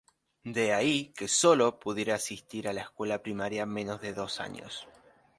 De 0.55 0.73
ahí 0.73 1.13
que 1.15 1.27
sólo 1.27 1.79
pudiera 1.79 2.15
asistir 2.15 2.67
a 2.67 2.73
la 2.73 2.81
escuela 2.81 3.21
primaria 3.21 3.67
menos 3.67 4.01
de 4.01 4.13
dos 4.13 4.39
años. 4.39 4.87